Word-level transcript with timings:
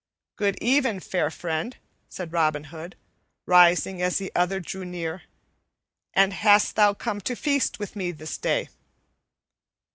"Good 0.35 0.57
even, 0.61 0.99
fair 0.99 1.29
friend," 1.29 1.77
said 2.09 2.33
Robin 2.33 2.63
Hood, 2.73 2.95
rising 3.45 4.01
as 4.01 4.17
the 4.17 4.31
other 4.33 4.59
drew 4.59 4.83
near. 4.83 5.21
"And 6.15 6.33
hast 6.33 6.75
thou 6.75 6.95
come 6.95 7.21
to 7.21 7.35
feast 7.35 7.77
with 7.77 7.95
me 7.95 8.09
this 8.11 8.39
day?" 8.39 8.69